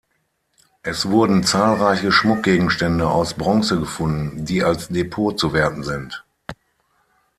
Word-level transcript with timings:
Es 0.81 1.09
wurden 1.11 1.43
zahlreiche 1.43 2.11
Schmuckgegenstände 2.11 3.07
aus 3.07 3.35
Bronze 3.35 3.77
gefunden, 3.77 4.45
die 4.45 4.63
als 4.63 4.87
Depot 4.87 5.37
zu 5.39 5.53
werten 5.53 5.83
sind. 5.83 6.25